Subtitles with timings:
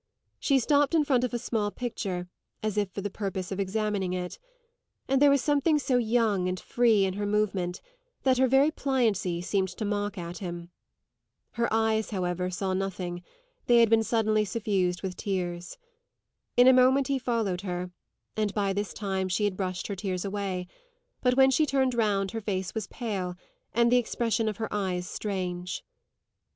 [0.39, 2.27] She stopped in front of a small picture
[2.63, 4.39] as if for the purpose of examining it;
[5.07, 7.81] and there was something so young and free in her movement
[8.23, 10.71] that her very pliancy seemed to mock at him.
[11.51, 13.21] Her eyes, however, saw nothing;
[13.67, 15.77] they had suddenly been suffused with tears.
[16.57, 17.91] In a moment he followed her,
[18.35, 20.65] and by this time she had brushed her tears away;
[21.21, 23.35] but when she turned round her face was pale
[23.71, 25.85] and the expression of her eyes strange.